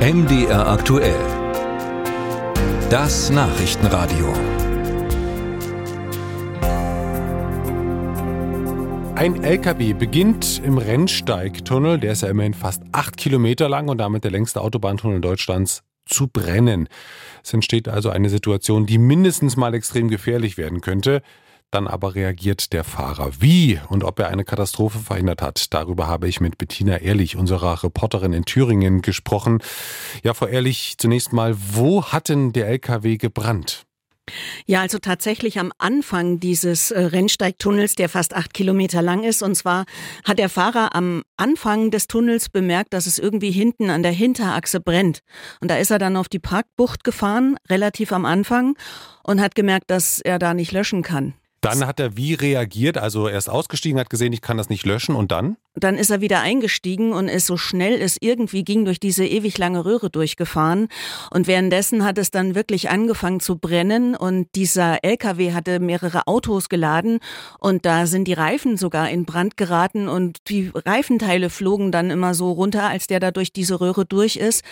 [0.00, 1.20] MDR aktuell.
[2.88, 4.32] Das Nachrichtenradio.
[9.14, 14.24] Ein LKW beginnt im Rennsteigtunnel, der ist ja immerhin fast acht Kilometer lang und damit
[14.24, 16.88] der längste Autobahntunnel Deutschlands, zu brennen.
[17.44, 21.20] Es entsteht also eine Situation, die mindestens mal extrem gefährlich werden könnte.
[21.70, 23.30] Dann aber reagiert der Fahrer.
[23.40, 27.84] Wie und ob er eine Katastrophe verhindert hat, darüber habe ich mit Bettina Ehrlich, unserer
[27.84, 29.62] Reporterin in Thüringen, gesprochen.
[30.24, 33.86] Ja, Frau Ehrlich, zunächst mal, wo hat denn der LKW gebrannt?
[34.66, 39.42] Ja, also tatsächlich am Anfang dieses äh, Rennsteigtunnels, der fast acht Kilometer lang ist.
[39.42, 39.84] Und zwar
[40.24, 44.80] hat der Fahrer am Anfang des Tunnels bemerkt, dass es irgendwie hinten an der Hinterachse
[44.80, 45.20] brennt.
[45.60, 48.76] Und da ist er dann auf die Parkbucht gefahren, relativ am Anfang,
[49.22, 51.34] und hat gemerkt, dass er da nicht löschen kann.
[51.60, 52.96] Dann hat er wie reagiert?
[52.96, 55.56] Also er ist ausgestiegen, hat gesehen, ich kann das nicht löschen und dann?
[55.74, 59.58] Dann ist er wieder eingestiegen und ist so schnell es irgendwie ging durch diese ewig
[59.58, 60.88] lange Röhre durchgefahren.
[61.30, 66.70] Und währenddessen hat es dann wirklich angefangen zu brennen und dieser LKW hatte mehrere Autos
[66.70, 67.20] geladen
[67.58, 72.32] und da sind die Reifen sogar in Brand geraten und die Reifenteile flogen dann immer
[72.32, 74.64] so runter, als der da durch diese Röhre durch ist.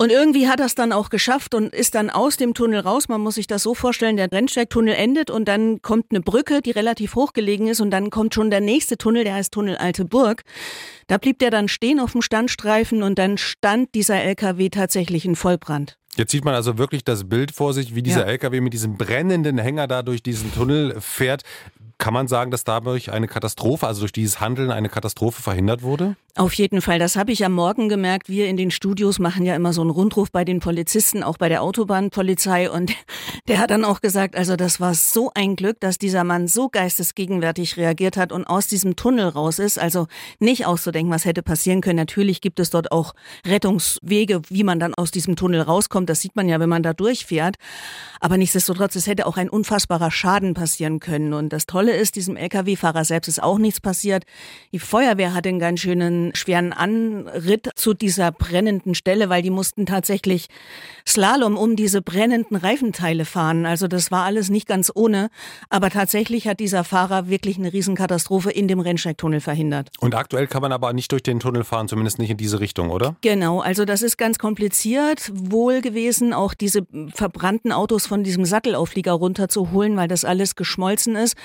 [0.00, 3.08] Und irgendwie hat er es dann auch geschafft und ist dann aus dem Tunnel raus.
[3.08, 6.70] Man muss sich das so vorstellen, der Rennsteigtunnel endet und dann kommt eine Brücke, die
[6.70, 10.04] relativ hoch gelegen ist und dann kommt schon der nächste Tunnel, der heißt Tunnel Alte
[10.04, 10.44] Burg.
[11.08, 15.34] Da blieb der dann stehen auf dem Standstreifen und dann stand dieser LKW tatsächlich in
[15.34, 15.98] Vollbrand.
[16.14, 18.26] Jetzt sieht man also wirklich das Bild vor sich, wie dieser ja.
[18.26, 21.42] LKW mit diesem brennenden Hänger da durch diesen Tunnel fährt.
[21.98, 26.14] Kann man sagen, dass dadurch eine Katastrophe, also durch dieses Handeln eine Katastrophe verhindert wurde?
[26.38, 27.00] Auf jeden Fall.
[27.00, 28.28] Das habe ich am Morgen gemerkt.
[28.28, 31.48] Wir in den Studios machen ja immer so einen Rundruf bei den Polizisten, auch bei
[31.48, 32.70] der Autobahnpolizei.
[32.70, 32.92] Und
[33.48, 36.68] der hat dann auch gesagt, also das war so ein Glück, dass dieser Mann so
[36.68, 39.80] geistesgegenwärtig reagiert hat und aus diesem Tunnel raus ist.
[39.80, 40.06] Also
[40.38, 41.96] nicht auszudenken, was hätte passieren können.
[41.96, 43.14] Natürlich gibt es dort auch
[43.44, 46.08] Rettungswege, wie man dann aus diesem Tunnel rauskommt.
[46.08, 47.56] Das sieht man ja, wenn man da durchfährt.
[48.20, 51.32] Aber nichtsdestotrotz, es hätte auch ein unfassbarer Schaden passieren können.
[51.32, 54.22] Und das Tolle ist, diesem Lkw-Fahrer selbst ist auch nichts passiert.
[54.70, 59.86] Die Feuerwehr hat einen ganz schönen schweren Anritt zu dieser brennenden Stelle, weil die mussten
[59.86, 60.48] tatsächlich
[61.06, 63.66] Slalom um diese brennenden Reifenteile fahren.
[63.66, 65.30] Also das war alles nicht ganz ohne.
[65.70, 69.90] Aber tatsächlich hat dieser Fahrer wirklich eine Riesenkatastrophe in dem Rennsteigtunnel verhindert.
[70.00, 72.90] Und aktuell kann man aber nicht durch den Tunnel fahren, zumindest nicht in diese Richtung,
[72.90, 73.16] oder?
[73.20, 79.12] Genau, also das ist ganz kompliziert wohl gewesen, auch diese verbrannten Autos von diesem Sattelauflieger
[79.12, 81.36] runterzuholen, weil das alles geschmolzen ist.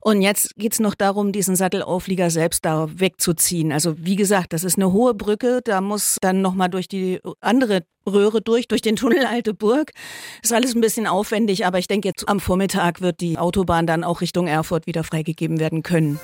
[0.00, 3.72] Und jetzt geht's noch darum, diesen Sattelauflieger selbst da wegzuziehen.
[3.72, 7.82] Also wie gesagt, das ist eine hohe Brücke, da muss dann nochmal durch die andere
[8.08, 9.90] Röhre durch, durch den Tunnel Alte Burg.
[10.42, 14.04] Ist alles ein bisschen aufwendig, aber ich denke, jetzt am Vormittag wird die Autobahn dann
[14.04, 16.20] auch Richtung Erfurt wieder freigegeben werden können.